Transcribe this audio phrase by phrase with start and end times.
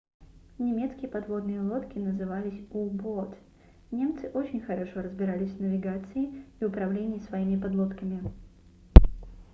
[0.57, 3.37] немецкие подводные лодки назывались u-boat
[3.91, 8.23] немцы очень хорошо разбирались в навигации и управлении своими подлодками